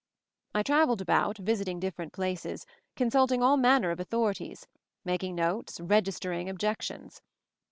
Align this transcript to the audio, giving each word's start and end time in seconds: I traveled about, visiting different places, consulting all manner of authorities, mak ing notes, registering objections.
I 0.55 0.63
traveled 0.63 0.99
about, 0.99 1.37
visiting 1.37 1.79
different 1.79 2.11
places, 2.11 2.65
consulting 2.95 3.43
all 3.43 3.55
manner 3.55 3.91
of 3.91 3.99
authorities, 3.99 4.65
mak 5.05 5.23
ing 5.23 5.35
notes, 5.35 5.79
registering 5.79 6.49
objections. 6.49 7.21